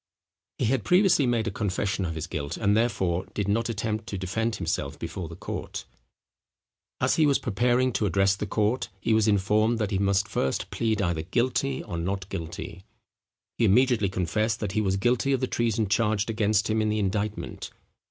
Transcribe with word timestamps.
He 0.57 0.65
had 0.65 0.83
previously 0.83 1.27
made 1.27 1.45
a 1.45 1.51
confession 1.51 2.05
of 2.05 2.15
his 2.15 2.25
guilt, 2.25 2.57
and, 2.57 2.75
therefore, 2.75 3.27
did 3.35 3.47
not 3.47 3.69
attempt 3.69 4.07
to 4.07 4.17
defend 4.17 4.55
himself 4.55 4.97
before 4.97 5.29
the 5.29 5.35
court. 5.35 5.85
As 6.99 7.17
he 7.17 7.27
was 7.27 7.37
preparing 7.37 7.93
to 7.93 8.07
address 8.07 8.35
the 8.35 8.47
court, 8.47 8.89
he 8.99 9.13
was 9.13 9.27
informed 9.27 9.77
that 9.77 9.91
he 9.91 9.99
must 9.99 10.27
first 10.27 10.71
plead 10.71 11.03
either 11.03 11.21
guilty 11.21 11.83
or 11.83 11.99
not 11.99 12.27
guilty. 12.29 12.83
He 13.59 13.65
immediately 13.65 14.09
confessed 14.09 14.59
that 14.59 14.71
he 14.71 14.81
was 14.81 14.97
guilty 14.97 15.33
of 15.33 15.39
the 15.39 15.45
treason 15.45 15.87
charged 15.87 16.31
against 16.31 16.67
him 16.67 16.81
in 16.81 16.89
the 16.89 16.97
indictment. 16.97 17.69